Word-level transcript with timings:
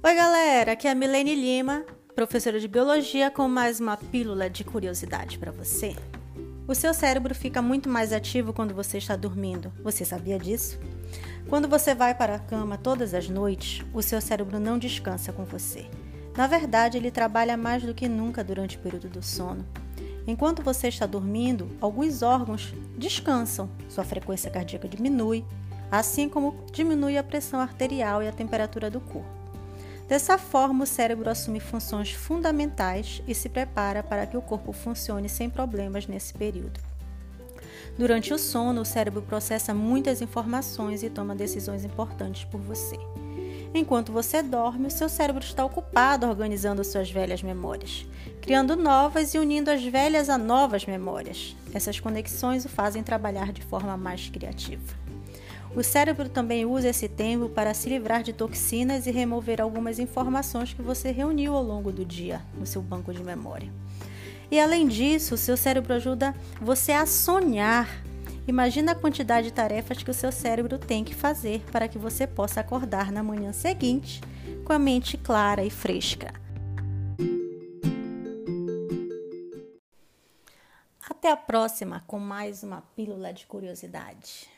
Oi, 0.00 0.14
galera, 0.14 0.72
aqui 0.72 0.86
é 0.86 0.92
a 0.92 0.94
Milene 0.94 1.34
Lima, 1.34 1.84
professora 2.14 2.60
de 2.60 2.68
biologia, 2.68 3.32
com 3.32 3.48
mais 3.48 3.80
uma 3.80 3.96
pílula 3.96 4.48
de 4.48 4.62
curiosidade 4.62 5.36
para 5.40 5.50
você. 5.50 5.96
O 6.68 6.74
seu 6.74 6.94
cérebro 6.94 7.34
fica 7.34 7.60
muito 7.60 7.88
mais 7.88 8.12
ativo 8.12 8.52
quando 8.52 8.72
você 8.72 8.98
está 8.98 9.16
dormindo. 9.16 9.72
Você 9.82 10.04
sabia 10.04 10.38
disso? 10.38 10.78
Quando 11.48 11.66
você 11.66 11.96
vai 11.96 12.14
para 12.14 12.36
a 12.36 12.38
cama 12.38 12.78
todas 12.78 13.12
as 13.12 13.28
noites, 13.28 13.84
o 13.92 14.00
seu 14.00 14.20
cérebro 14.20 14.60
não 14.60 14.78
descansa 14.78 15.32
com 15.32 15.44
você. 15.44 15.86
Na 16.36 16.46
verdade, 16.46 16.96
ele 16.96 17.10
trabalha 17.10 17.56
mais 17.56 17.82
do 17.82 17.92
que 17.92 18.08
nunca 18.08 18.44
durante 18.44 18.76
o 18.76 18.80
período 18.80 19.08
do 19.08 19.20
sono. 19.20 19.66
Enquanto 20.28 20.62
você 20.62 20.86
está 20.86 21.06
dormindo, 21.06 21.76
alguns 21.80 22.22
órgãos 22.22 22.72
descansam, 22.96 23.68
sua 23.88 24.04
frequência 24.04 24.48
cardíaca 24.48 24.86
diminui, 24.86 25.44
assim 25.90 26.28
como 26.28 26.54
diminui 26.72 27.18
a 27.18 27.24
pressão 27.24 27.58
arterial 27.58 28.22
e 28.22 28.28
a 28.28 28.32
temperatura 28.32 28.88
do 28.88 29.00
corpo. 29.00 29.38
Dessa 30.08 30.38
forma, 30.38 30.84
o 30.84 30.86
cérebro 30.86 31.28
assume 31.28 31.60
funções 31.60 32.12
fundamentais 32.12 33.22
e 33.28 33.34
se 33.34 33.48
prepara 33.50 34.02
para 34.02 34.26
que 34.26 34.38
o 34.38 34.42
corpo 34.42 34.72
funcione 34.72 35.28
sem 35.28 35.50
problemas 35.50 36.06
nesse 36.06 36.32
período. 36.32 36.80
Durante 37.98 38.32
o 38.32 38.38
sono, 38.38 38.80
o 38.80 38.86
cérebro 38.86 39.20
processa 39.20 39.74
muitas 39.74 40.22
informações 40.22 41.02
e 41.02 41.10
toma 41.10 41.34
decisões 41.34 41.84
importantes 41.84 42.44
por 42.44 42.58
você. 42.58 42.98
Enquanto 43.74 44.10
você 44.10 44.42
dorme, 44.42 44.86
o 44.86 44.90
seu 44.90 45.10
cérebro 45.10 45.44
está 45.44 45.62
ocupado 45.62 46.26
organizando 46.26 46.82
suas 46.82 47.10
velhas 47.10 47.42
memórias, 47.42 48.06
criando 48.40 48.76
novas 48.76 49.34
e 49.34 49.38
unindo 49.38 49.70
as 49.70 49.84
velhas 49.84 50.30
a 50.30 50.38
novas 50.38 50.86
memórias. 50.86 51.54
Essas 51.74 52.00
conexões 52.00 52.64
o 52.64 52.68
fazem 52.68 53.02
trabalhar 53.02 53.52
de 53.52 53.62
forma 53.62 53.94
mais 53.94 54.30
criativa. 54.30 54.94
O 55.74 55.82
cérebro 55.82 56.28
também 56.28 56.64
usa 56.64 56.88
esse 56.88 57.08
tempo 57.08 57.48
para 57.48 57.74
se 57.74 57.88
livrar 57.88 58.22
de 58.22 58.32
toxinas 58.32 59.06
e 59.06 59.10
remover 59.10 59.60
algumas 59.60 59.98
informações 59.98 60.72
que 60.72 60.82
você 60.82 61.10
reuniu 61.10 61.54
ao 61.54 61.62
longo 61.62 61.92
do 61.92 62.04
dia 62.04 62.42
no 62.58 62.66
seu 62.66 62.82
banco 62.82 63.12
de 63.12 63.22
memória. 63.22 63.70
E 64.50 64.58
além 64.58 64.88
disso, 64.88 65.34
o 65.34 65.38
seu 65.38 65.56
cérebro 65.56 65.92
ajuda 65.94 66.34
você 66.60 66.92
a 66.92 67.04
sonhar. 67.04 67.88
Imagina 68.46 68.92
a 68.92 68.94
quantidade 68.94 69.48
de 69.48 69.52
tarefas 69.52 70.02
que 70.02 70.10
o 70.10 70.14
seu 70.14 70.32
cérebro 70.32 70.78
tem 70.78 71.04
que 71.04 71.14
fazer 71.14 71.62
para 71.70 71.86
que 71.86 71.98
você 71.98 72.26
possa 72.26 72.60
acordar 72.60 73.12
na 73.12 73.22
manhã 73.22 73.52
seguinte 73.52 74.22
com 74.64 74.72
a 74.72 74.78
mente 74.78 75.18
clara 75.18 75.62
e 75.62 75.70
fresca. 75.70 76.32
Até 81.08 81.30
a 81.30 81.36
próxima 81.36 82.02
com 82.06 82.18
mais 82.18 82.62
uma 82.62 82.80
pílula 82.96 83.32
de 83.34 83.44
curiosidade. 83.44 84.57